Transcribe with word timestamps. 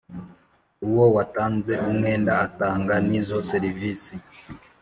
uwo 0.87 1.05
watanze 1.15 1.73
umwenda 1.89 2.31
atanga 2.45 2.93
n 3.07 3.09
izo 3.19 3.37
serivisi 3.51 4.13